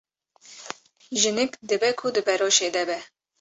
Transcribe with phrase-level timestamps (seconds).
[1.19, 2.97] Jinik dibe ku di beroşê de be.